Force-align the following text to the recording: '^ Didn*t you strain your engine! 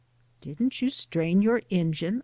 '^ 0.37 0.41
Didn*t 0.41 0.83
you 0.83 0.89
strain 0.89 1.43
your 1.43 1.61
engine! 1.69 2.19